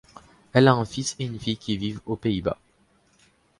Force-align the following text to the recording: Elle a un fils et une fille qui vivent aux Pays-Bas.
Elle 0.53 0.67
a 0.67 0.73
un 0.73 0.83
fils 0.83 1.15
et 1.19 1.25
une 1.25 1.37
fille 1.39 1.57
qui 1.57 1.77
vivent 1.77 2.01
aux 2.07 2.15
Pays-Bas. 2.15 2.57